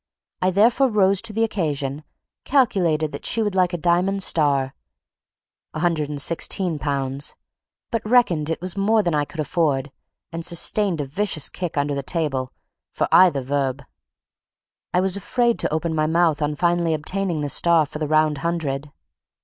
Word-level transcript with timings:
I 0.41 0.49
therefore 0.49 0.87
rose 0.89 1.21
to 1.21 1.31
the 1.31 1.43
occasion; 1.43 2.03
calculated 2.43 3.23
she 3.23 3.43
would 3.43 3.53
like 3.53 3.71
a 3.71 3.77
diamond 3.77 4.23
star 4.23 4.73
(£116), 5.75 7.33
but 7.91 8.09
reckoned 8.09 8.49
it 8.49 8.59
was 8.61 8.75
more 8.75 9.03
than 9.03 9.13
I 9.13 9.25
could 9.25 9.39
afford; 9.39 9.91
and 10.31 10.43
sustained 10.43 11.01
a 11.01 11.05
vicious 11.05 11.49
kick 11.49 11.77
under 11.77 11.93
the 11.93 12.01
table 12.01 12.51
for 12.91 13.07
either 13.11 13.41
verb. 13.41 13.83
I 14.91 15.01
was 15.01 15.15
afraid 15.15 15.59
to 15.59 15.71
open 15.71 15.93
my 15.93 16.07
mouth 16.07 16.41
on 16.41 16.55
finally 16.55 16.95
obtaining 16.95 17.41
the 17.41 17.47
star 17.49 17.85
for 17.85 17.99
the 17.99 18.07
round 18.07 18.39
hundred. 18.39 18.91